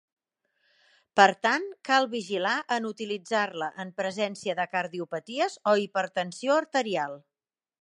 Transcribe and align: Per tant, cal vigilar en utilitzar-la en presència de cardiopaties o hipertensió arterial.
Per 1.19 1.27
tant, 1.47 1.67
cal 1.89 2.07
vigilar 2.13 2.53
en 2.77 2.87
utilitzar-la 2.91 3.67
en 3.85 3.93
presència 4.01 4.57
de 4.61 4.67
cardiopaties 4.75 5.59
o 5.73 5.75
hipertensió 5.83 6.57
arterial. 6.65 7.19